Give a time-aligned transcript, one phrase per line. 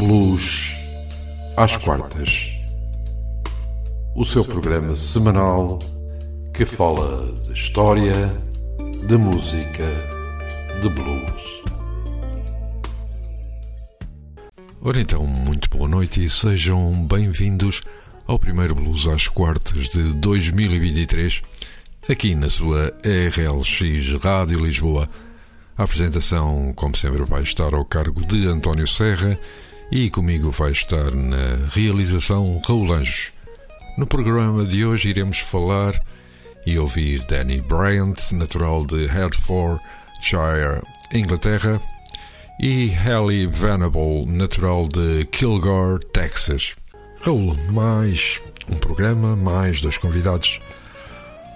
[0.00, 0.74] Blues
[1.58, 2.56] às quartas.
[4.16, 5.78] O seu programa semanal
[6.54, 8.14] que fala de história,
[9.06, 9.84] de música,
[10.80, 11.62] de blues.
[14.80, 17.82] Ora então, muito boa noite e sejam bem-vindos
[18.26, 21.42] ao primeiro Blues às quartas de 2023,
[22.08, 25.06] aqui na sua RLX Rádio Lisboa.
[25.76, 29.38] A apresentação, como sempre, vai estar ao cargo de António Serra
[29.92, 33.32] e comigo vai estar na realização Raul Anjos.
[33.98, 36.00] No programa de hoje iremos falar
[36.64, 40.80] e ouvir Danny Bryant, natural de Hertfordshire,
[41.12, 41.80] Inglaterra,
[42.60, 46.74] e Hallie Venable, natural de Kilgore, Texas.
[47.22, 50.60] Raul, mais um programa, mais dois convidados.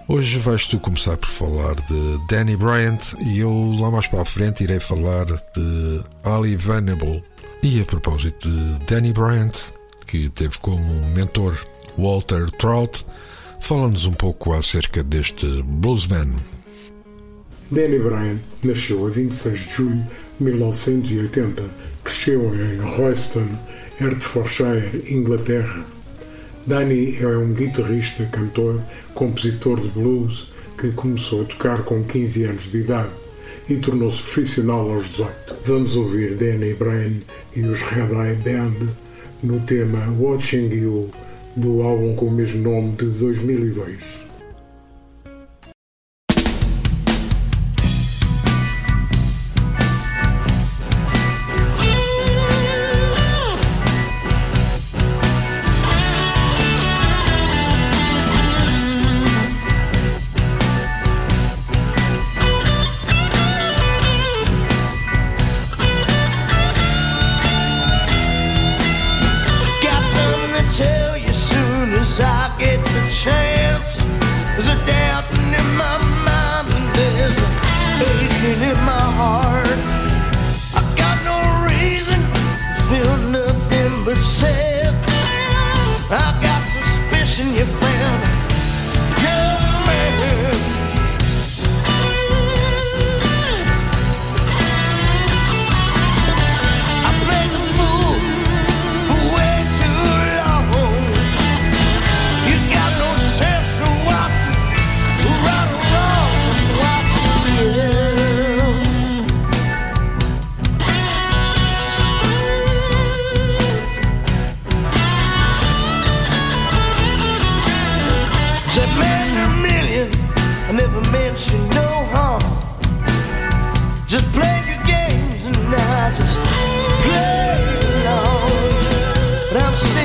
[0.09, 4.25] Hoje vais tu começar por falar de Danny Bryant e eu lá mais para a
[4.25, 7.23] frente irei falar de Ali Venable.
[7.65, 9.73] E a propósito de Danny Bryant,
[10.07, 11.59] que teve como mentor
[11.97, 13.07] Walter Trout,
[13.59, 16.29] fala-nos um pouco acerca deste bluesman.
[17.71, 20.05] Danny Bryant nasceu a 26 de julho
[20.39, 21.63] de 1980,
[22.05, 23.49] cresceu em Royston,
[23.99, 25.87] Hertfordshire, Inglaterra.
[26.67, 28.79] Danny é um guitarrista, cantor,
[29.15, 33.24] compositor de blues que começou a tocar com 15 anos de idade
[33.69, 35.57] e tornou-se profissional aos 18.
[35.65, 37.15] Vamos ouvir Danny Bryan
[37.57, 38.89] e os Red Eye Band
[39.43, 41.11] no tema Watching You
[41.57, 44.24] do álbum com o mesmo nome de 2002.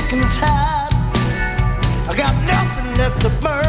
[0.10, 0.94] sick and tired.
[2.10, 3.69] I got nothing left to burn.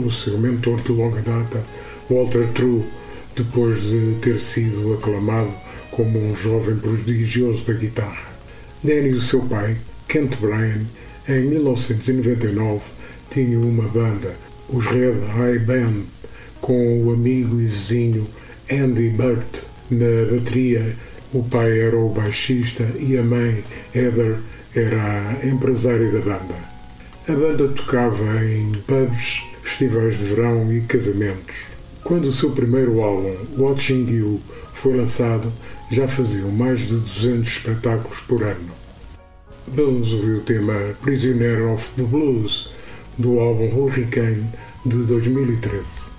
[0.00, 1.62] Pelo seu mentor de longa data,
[2.08, 2.82] Walter True,
[3.36, 5.52] depois de ter sido aclamado
[5.90, 8.30] como um jovem prodigioso da guitarra.
[8.82, 9.76] Danny e o seu pai,
[10.08, 10.86] Kent Bryan,
[11.28, 12.80] em 1999,
[13.30, 14.34] tinham uma banda,
[14.70, 16.02] os Red High Band,
[16.62, 18.26] com o amigo e vizinho
[18.70, 20.96] Andy Burt na bateria.
[21.32, 23.62] O pai era o baixista e a mãe,
[23.94, 24.38] Heather,
[24.74, 26.70] era a empresária da banda.
[27.28, 31.66] A banda tocava em pubs, festivais de verão e casamentos.
[32.02, 34.40] Quando o seu primeiro álbum, Watching You,
[34.74, 35.52] foi lançado,
[35.90, 38.70] já faziam mais de 200 espetáculos por ano.
[39.68, 42.70] Vamos ouvir o tema Prisoner of the Blues,
[43.16, 44.46] do álbum Hurricane
[44.84, 46.09] de 2013.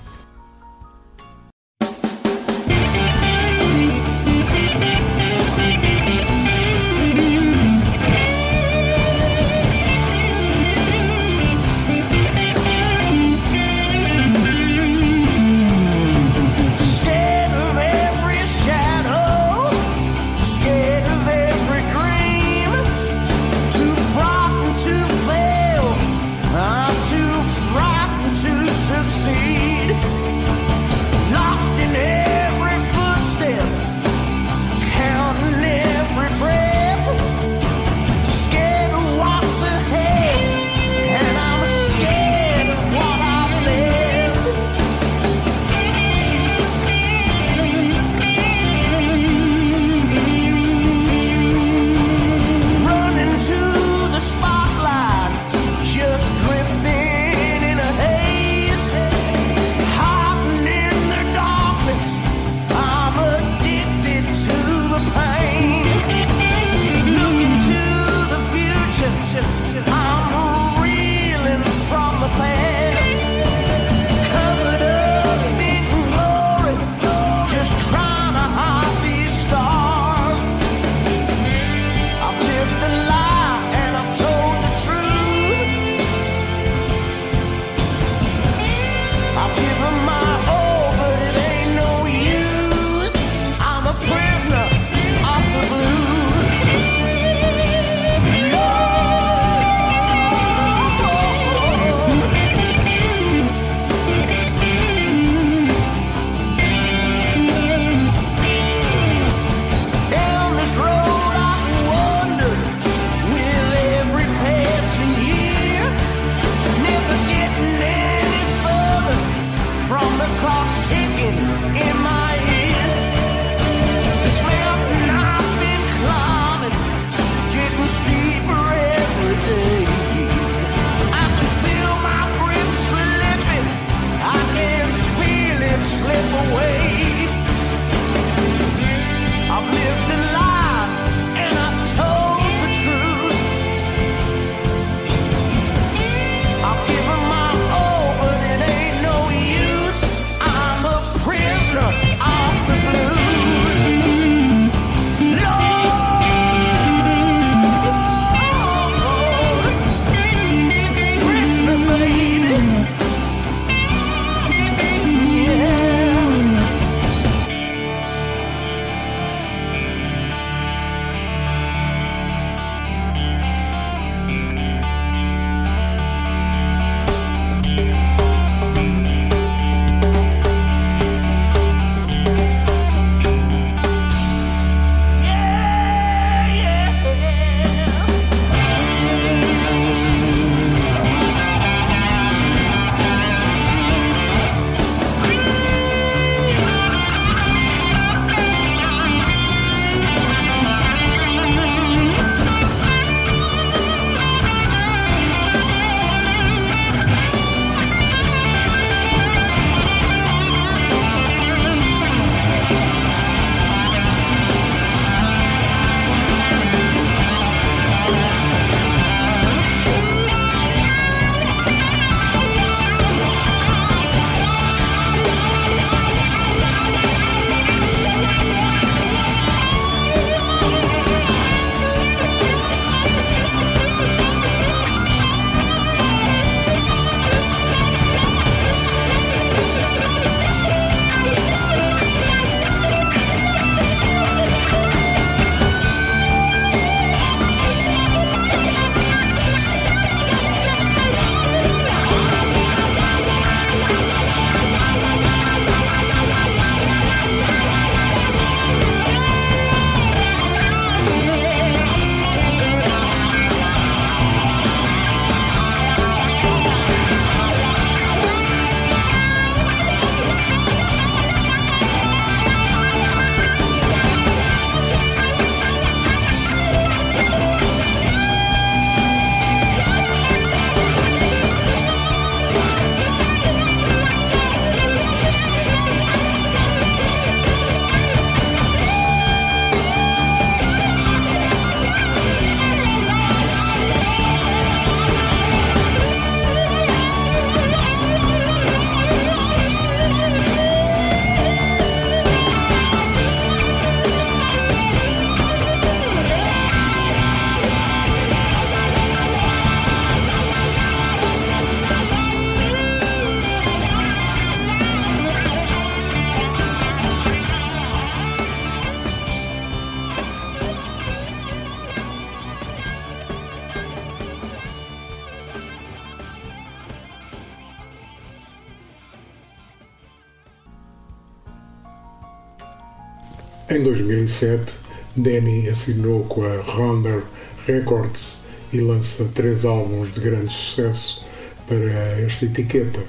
[333.72, 334.74] Em 2007,
[335.16, 337.24] Danny assinou com a Rounder
[337.66, 338.36] Records
[338.74, 341.26] e lança três álbuns de grande sucesso
[341.70, 341.78] para
[342.22, 343.00] esta etiqueta.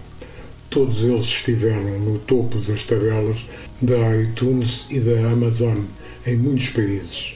[0.71, 3.45] Todos eles estiveram no topo das tabelas
[3.81, 5.79] da iTunes e da Amazon
[6.25, 7.35] em muitos países.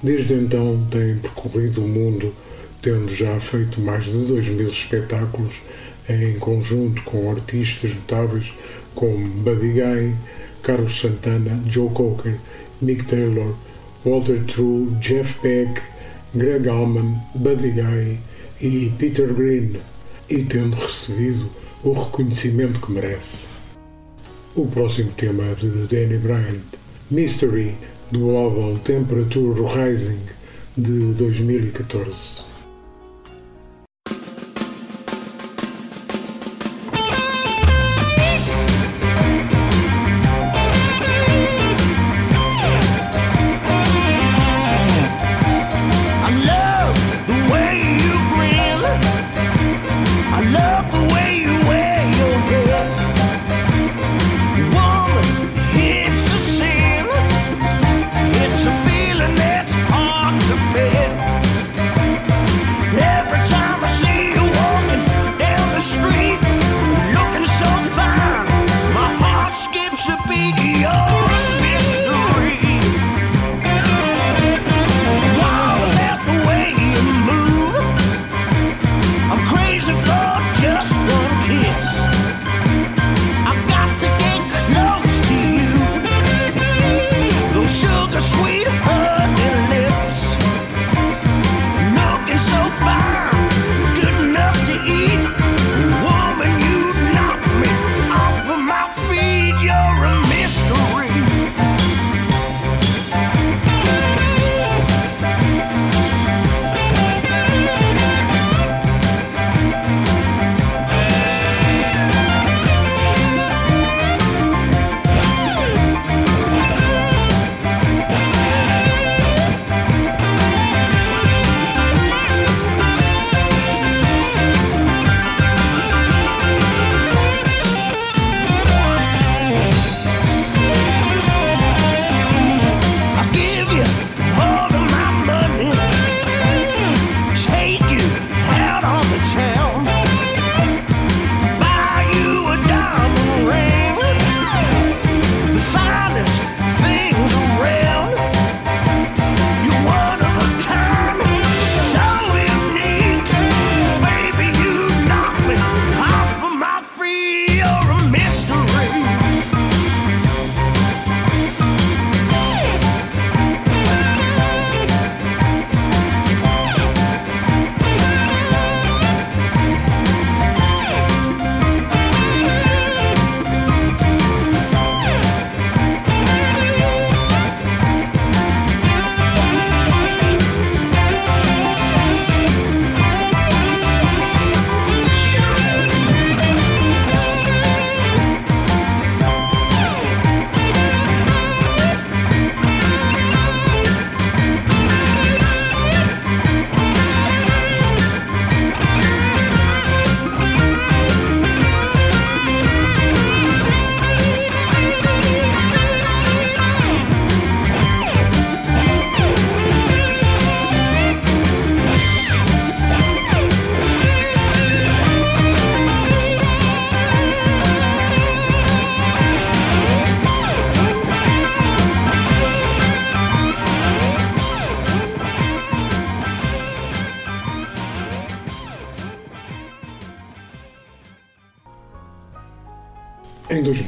[0.00, 2.32] Desde então tem percorrido o mundo,
[2.80, 5.60] tendo já feito mais de 2 mil espetáculos
[6.08, 8.52] em conjunto com artistas notáveis
[8.94, 10.14] como Buddy Guy,
[10.62, 12.36] Carlos Santana, Joe Cocker,
[12.82, 13.54] Mick Taylor,
[14.04, 15.80] Walter True, Jeff Beck,
[16.34, 18.18] Greg Allman, Buddy Guy
[18.60, 19.76] e Peter Green,
[20.28, 21.48] e tendo recebido
[21.84, 23.46] o reconhecimento que merece.
[24.54, 26.62] O próximo tema é de Danny Bryant,
[27.10, 27.74] Mystery,
[28.10, 30.20] do álbum Temperature Rising
[30.76, 32.51] de 2014.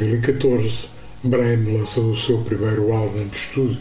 [0.04, 0.88] 2014,
[1.24, 3.80] Brian lançou o seu primeiro álbum de estúdio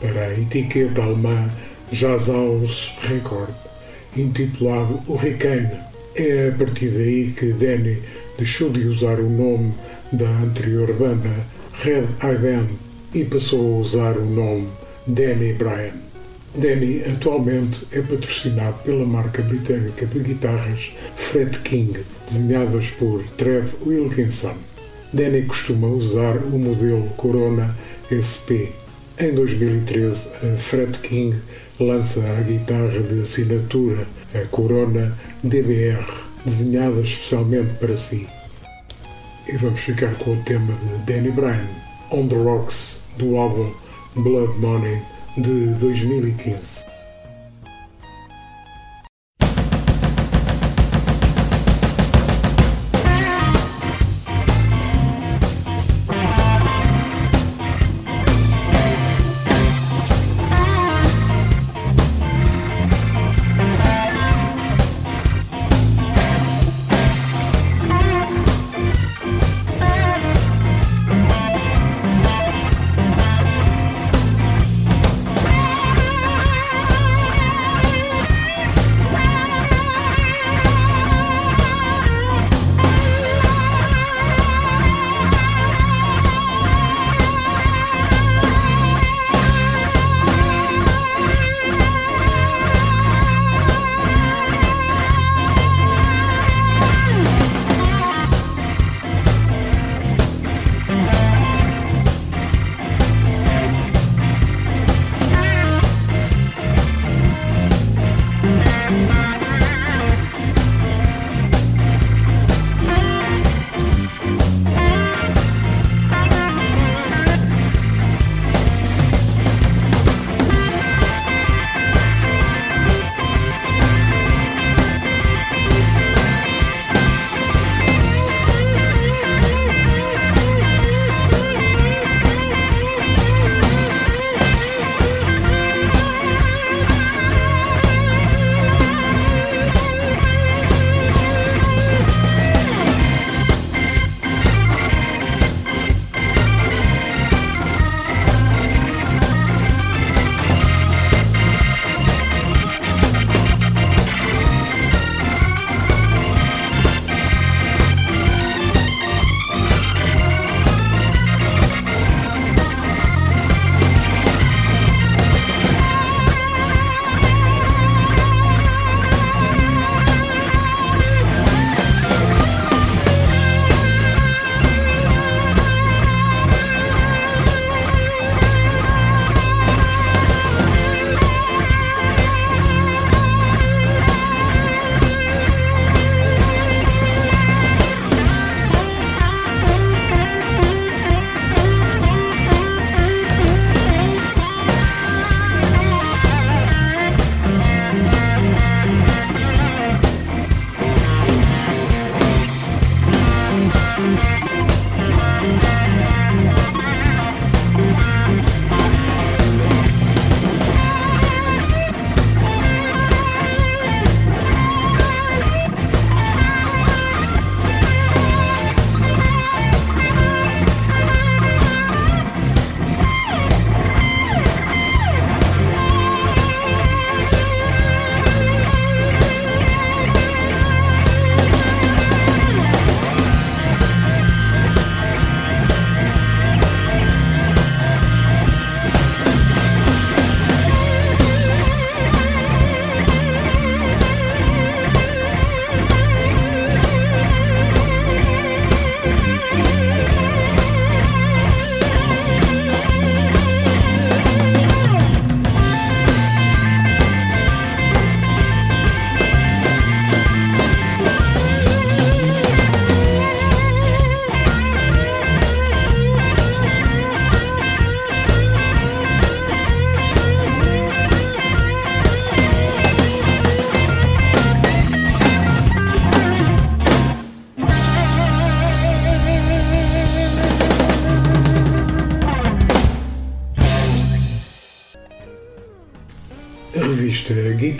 [0.00, 1.50] para a etiqueta alemã
[1.92, 3.50] Jazzhaus Record,
[4.16, 5.68] intitulado Hurricane.
[6.16, 7.98] É a partir daí que Danny
[8.38, 9.72] deixou de usar o nome
[10.12, 11.30] da anterior banda
[11.74, 12.66] Red Eye
[13.14, 14.68] e passou a usar o nome
[15.06, 15.92] Danny Bryan.
[16.54, 24.69] Danny atualmente é patrocinado pela marca britânica de guitarras Fred King, desenhadas por Trev Wilkinson.
[25.12, 27.74] Danny costuma usar o modelo Corona
[28.14, 28.70] SP.
[29.18, 31.36] Em 2013, a Fred King
[31.80, 36.06] lança a guitarra de assinatura, a Corona DBR,
[36.44, 38.28] desenhada especialmente para si.
[39.48, 41.66] E vamos ficar com o tema de Danny Bryan,
[42.12, 43.72] On the Rocks, do álbum
[44.14, 45.02] Blood Money
[45.36, 46.84] de 2015.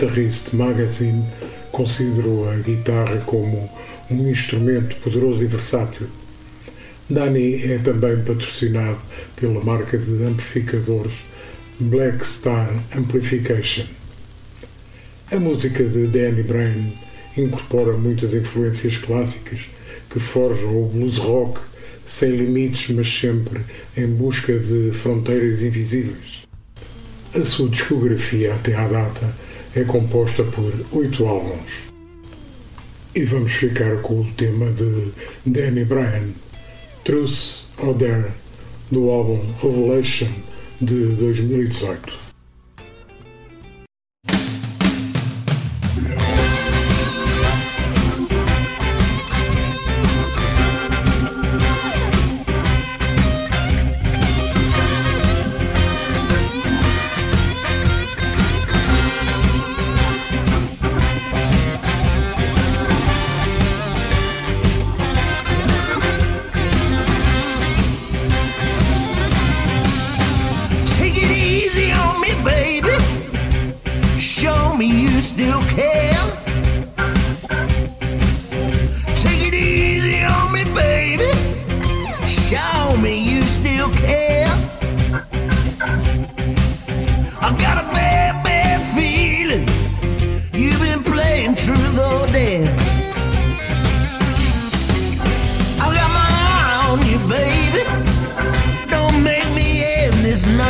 [0.01, 1.23] Guitarist Magazine
[1.71, 3.69] considerou a guitarra como
[4.09, 6.07] um instrumento poderoso e versátil.
[7.07, 8.97] Dani é também patrocinado
[9.35, 11.21] pela marca de amplificadores
[11.79, 13.85] Black Star Amplification.
[15.31, 16.93] A música de Danny Brain
[17.37, 19.59] incorpora muitas influências clássicas
[20.09, 21.59] que forjam o blues rock
[22.07, 23.61] sem limites, mas sempre
[23.95, 26.41] em busca de fronteiras invisíveis.
[27.35, 31.83] A sua discografia até à data é composta por oito álbuns.
[33.15, 35.11] E vamos ficar com o tema de
[35.45, 36.29] Danny Bryan,
[37.03, 38.31] Truth or Dare,
[38.89, 40.29] do álbum Revelation
[40.81, 42.30] de 2018.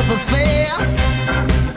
[0.01, 1.70] Love affair.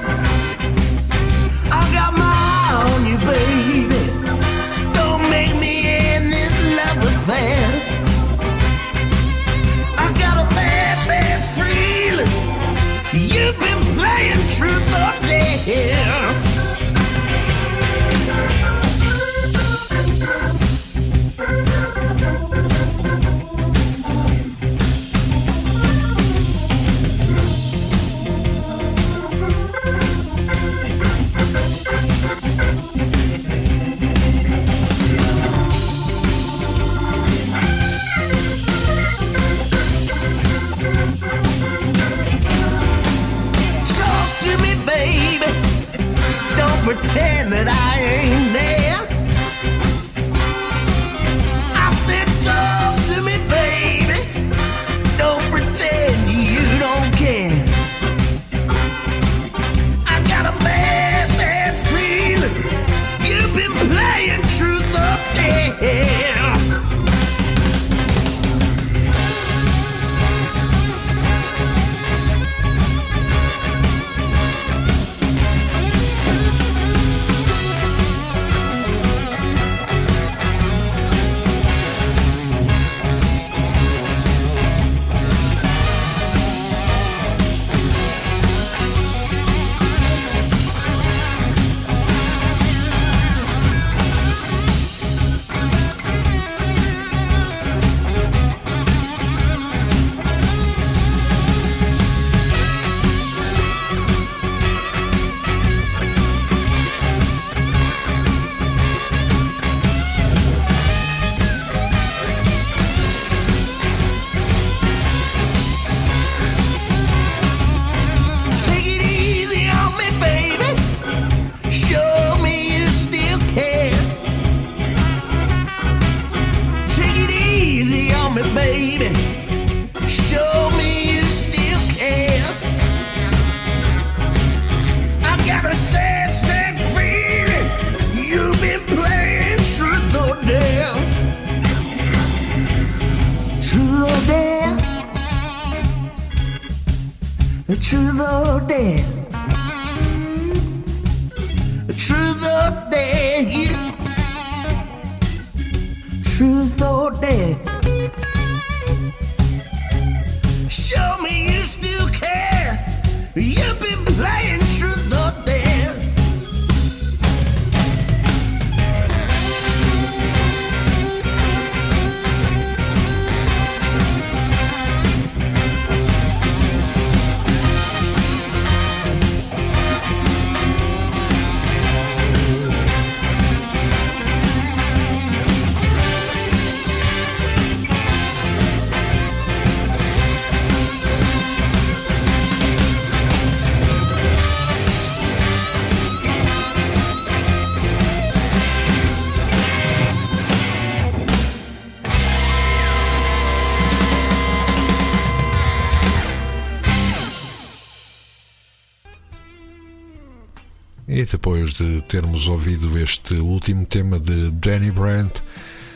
[211.34, 215.42] Depois de termos ouvido este último tema de Danny Brandt,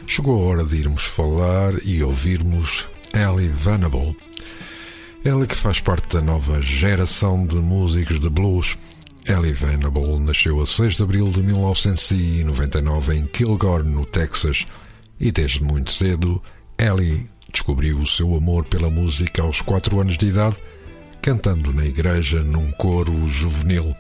[0.04, 4.16] chegou a hora de irmos falar e ouvirmos Ellie Venable.
[5.24, 8.76] Ela que faz parte da nova geração de músicos de blues.
[9.28, 14.66] Ellie Venable nasceu a 6 de abril de 1999 em Kilgore, no Texas,
[15.20, 16.42] e desde muito cedo
[16.76, 20.56] Ellie descobriu o seu amor pela música aos 4 anos de idade,
[21.22, 23.94] cantando na igreja num coro juvenil.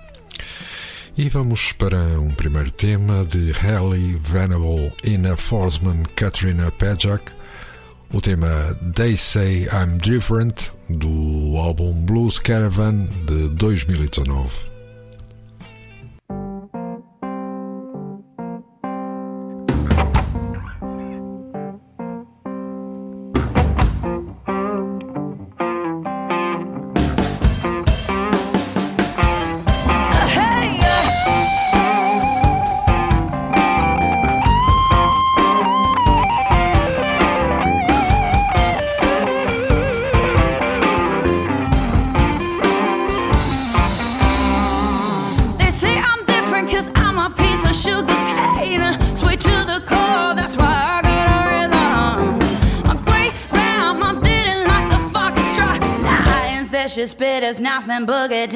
[1.18, 7.32] E vamos para um primeiro tema de Haley Venable e na Forsman Katrina Pajak,
[8.14, 8.46] o tema
[8.94, 14.77] They Say I'm Different, do álbum Blues Caravan de 2019.
[56.98, 58.48] precious bit is nothing but a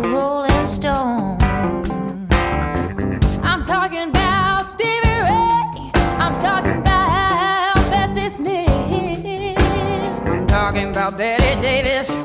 [0.00, 1.38] the Rolling Stone.
[3.42, 5.92] I'm talking about Stevie Ray.
[6.18, 8.68] I'm talking about Bessie Smith.
[10.26, 12.23] I'm talking about Betty Davis.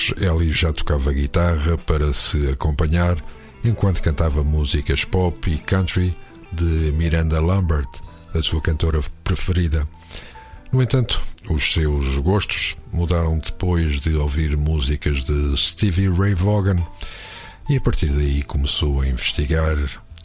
[0.00, 3.22] anos, Ellie já tocava guitarra para se acompanhar
[3.62, 6.16] enquanto cantava músicas pop e country
[6.52, 7.88] de Miranda Lambert,
[8.34, 9.86] a sua cantora preferida.
[10.72, 16.82] No entanto, os seus gostos mudaram depois de ouvir músicas de Stevie Ray Vaughan
[17.68, 19.76] e a partir daí começou a investigar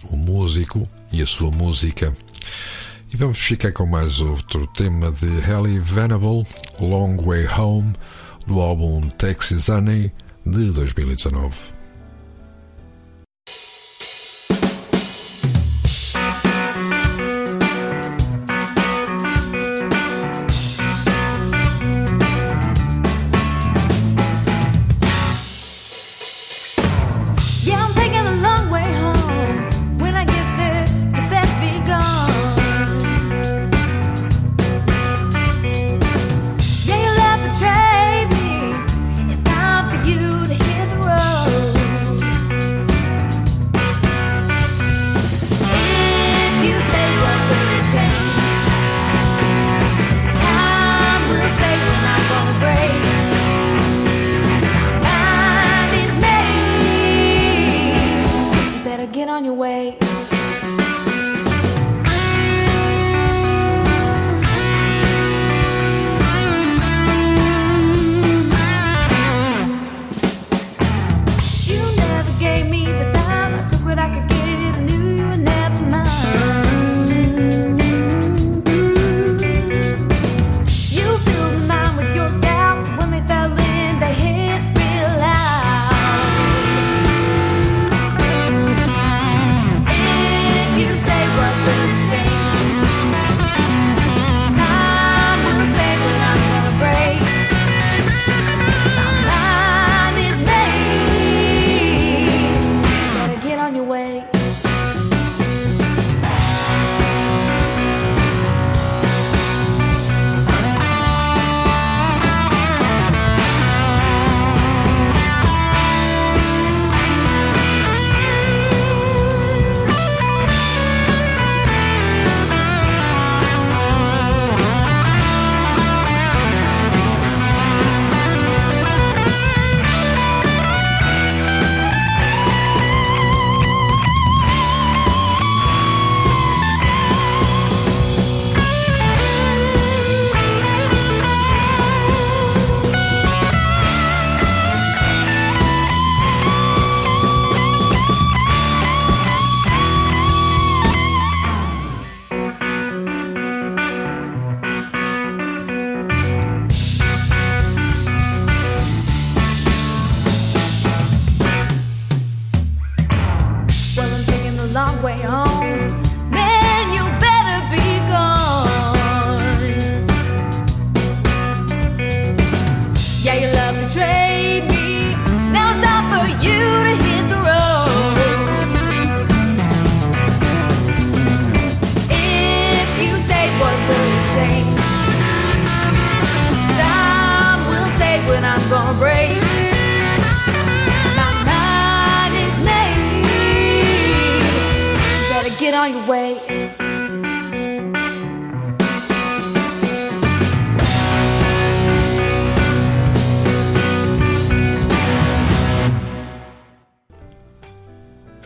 [0.03, 2.15] o músico e a sua música.
[3.11, 6.43] E vamos ficar com mais outro tema de Ellie Venable,
[6.79, 7.93] Long Way Home
[8.45, 10.11] do álbum Texas Honey
[10.45, 11.74] de 2019.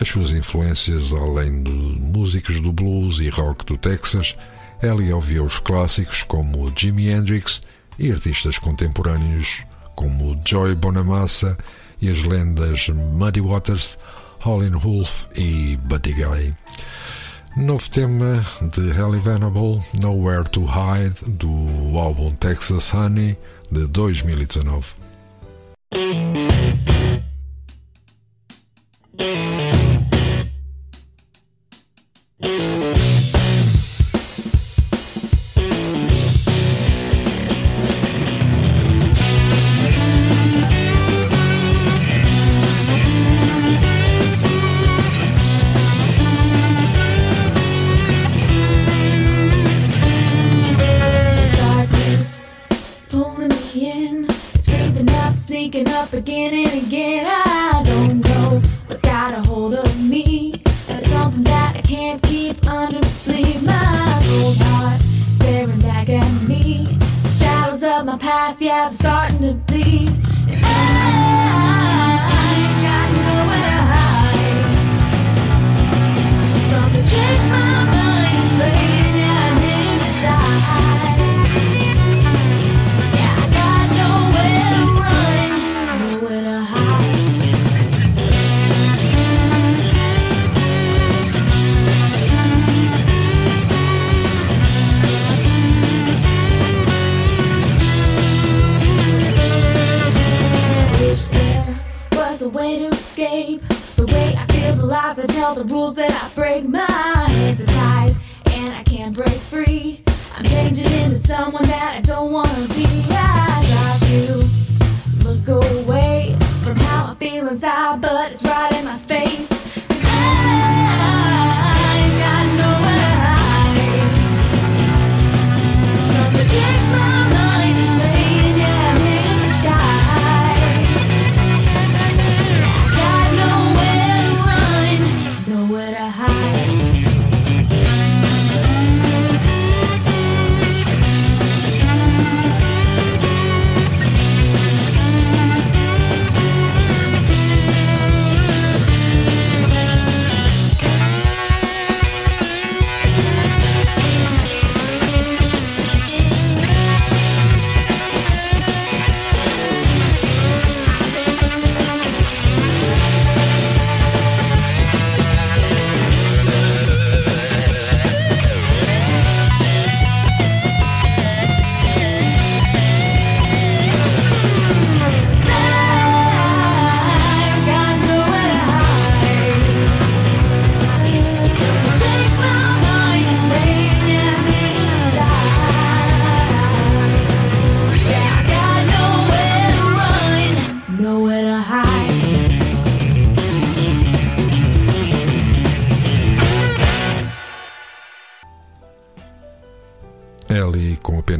[0.09, 4.35] Suas influências, além de músicos do blues e rock do Texas,
[4.81, 7.61] Ellie ouvia os clássicos como Jimi Hendrix
[7.97, 9.63] e artistas contemporâneos
[9.95, 11.57] como Joy Bonamassa
[12.01, 13.99] e as lendas Muddy Waters,
[14.43, 16.55] Howlin' Wolf e Buddy Guy.
[17.55, 18.43] Novo tema
[18.73, 23.37] de Helly Venable, Nowhere to Hide, do álbum Texas Honey
[23.71, 25.09] de 2019.
[29.21, 29.88] It's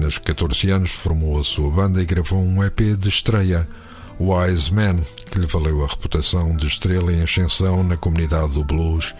[0.10, 3.68] apenas 14 anos, formou a sua banda e gravou um EP de estreia,
[4.20, 4.97] Wise Man,
[5.30, 9.14] que lhe valeu a reputação de estrela em ascensão na comunidade do blues.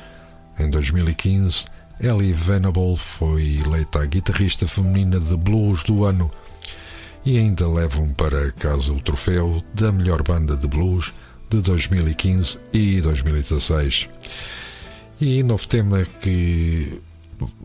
[0.58, 1.66] Em 2015,
[2.02, 6.32] Ellie Venable foi eleita a guitarrista feminina de blues do ano
[7.24, 11.14] e ainda levam para casa o troféu da melhor banda de blues
[11.50, 14.10] de 2015 e 2016.
[15.22, 17.00] E novo tema que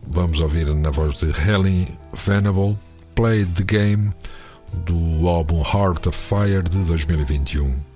[0.07, 2.77] vamos ouvir na voz de Helen Venable,
[3.15, 4.11] Play the Game,
[4.85, 7.94] do álbum Heart of Fire de 2021.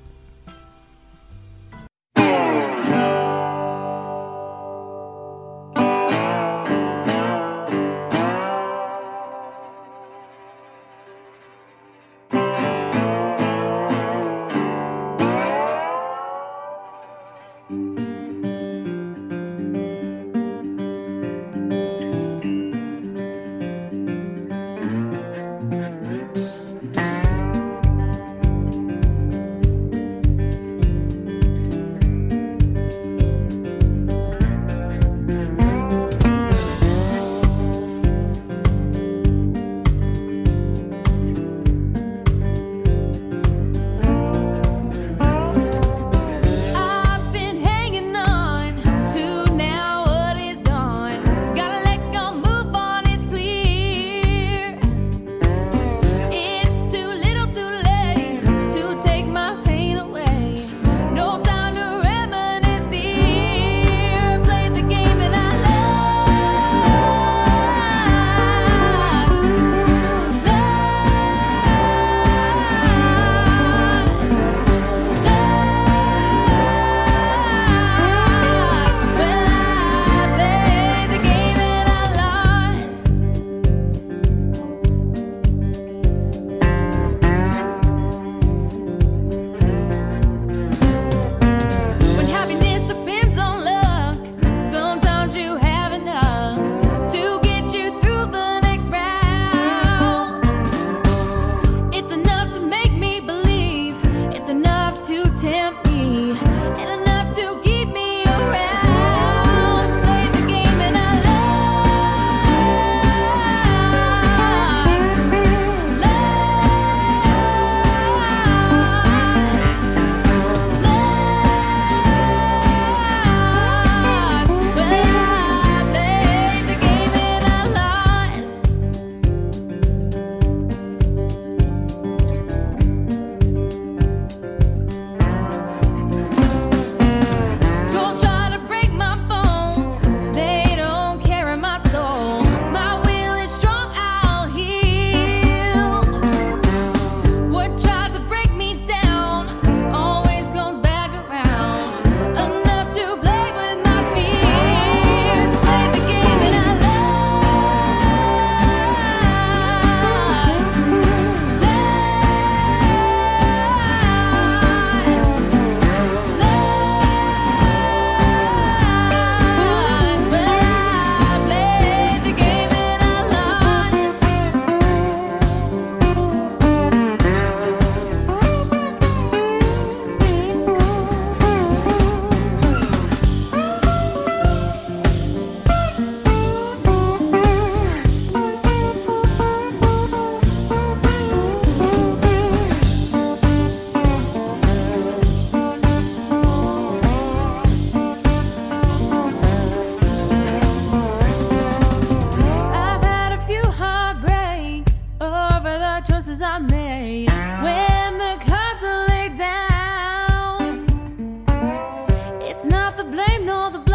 [213.27, 213.88] name all the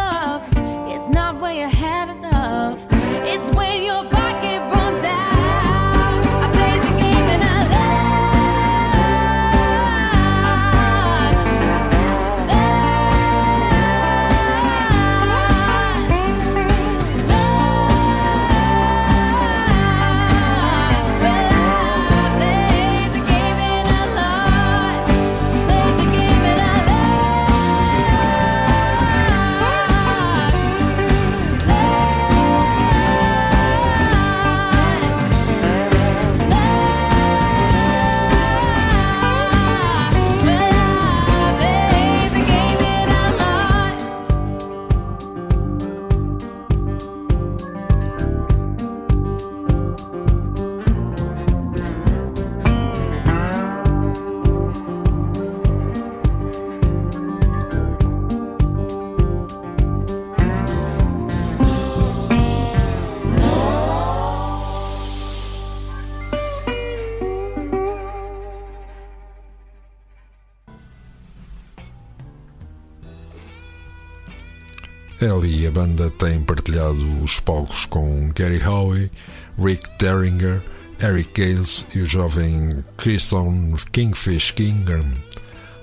[75.75, 79.11] banda tem partilhado os palcos com Gary Howe,
[79.59, 80.63] Rick Derringer,
[81.03, 85.03] Eric Gales e o jovem Kristen Kingfish Kingham,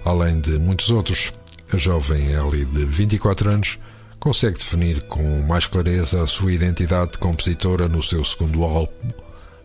[0.05, 1.33] além de muitos outros.
[1.73, 3.79] A jovem é Ellie, de 24 anos,
[4.17, 9.11] consegue definir com mais clareza a sua identidade de compositora no seu segundo álbum,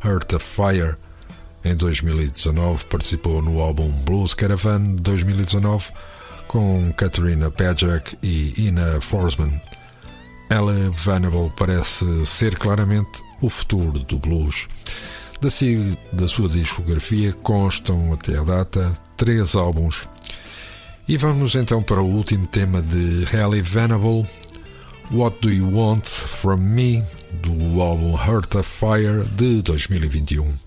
[0.05, 0.97] Heart of Fire.
[1.65, 5.93] Em 2019, participou no álbum Blues Caravan de 2019
[6.49, 9.61] com Katrina Pajak e Ina Forsman.
[10.49, 14.69] Ella Venable parece ser claramente o futuro do blues.
[15.41, 15.49] Da,
[16.13, 20.09] da sua discografia constam até a data três álbuns.
[21.09, 24.27] E vamos então para o último tema de Ellie Venable,
[25.13, 27.03] What Do You Want From Me,
[27.43, 30.66] do álbum Heart of Fire de 2021.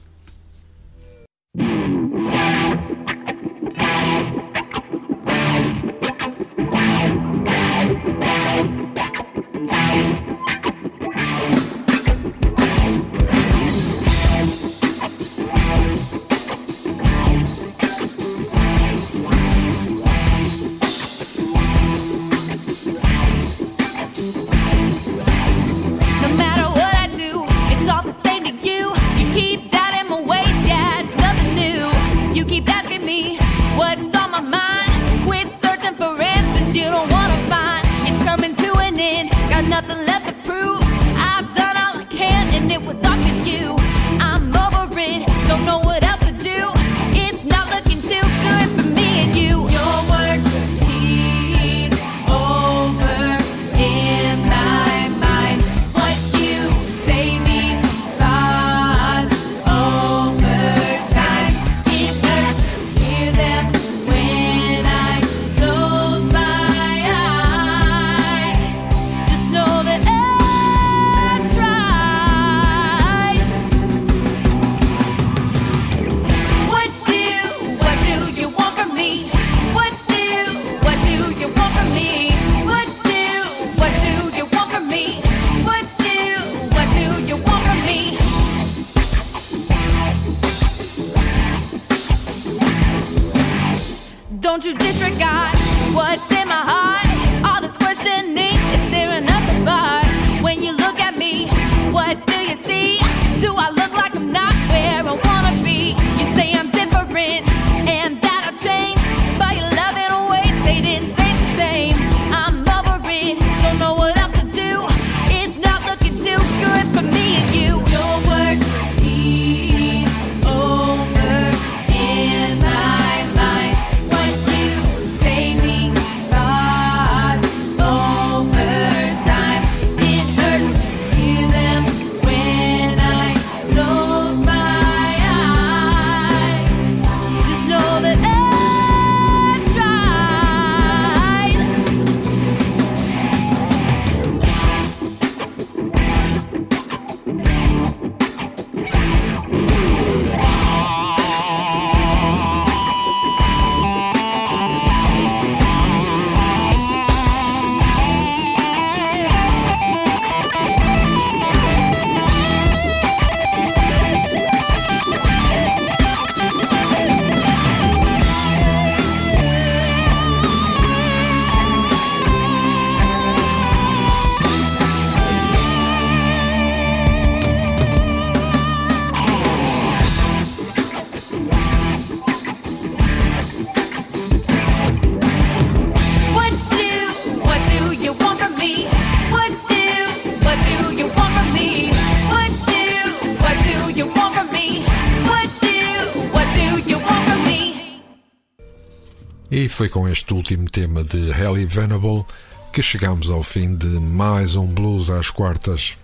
[200.49, 202.25] Último tema de Helly Venable
[202.73, 205.95] que chegamos ao fim de mais um Blues às quartas.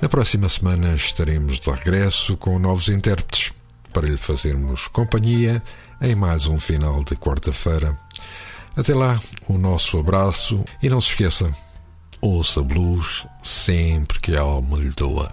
[0.00, 3.52] Na próxima semana estaremos de regresso com novos intérpretes
[3.92, 5.62] para lhe fazermos companhia
[6.00, 7.96] em mais um final de quarta-feira.
[8.76, 11.48] Até lá, o nosso abraço e não se esqueça,
[12.20, 15.30] ouça blues sempre que a alma lhe doa.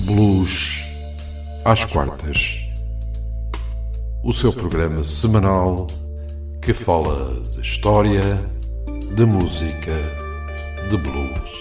[0.00, 0.82] Blues
[1.64, 2.69] às quartas.
[4.22, 5.86] O seu programa semanal
[6.60, 8.22] que fala de história,
[9.16, 9.96] de música,
[10.90, 11.59] de blues.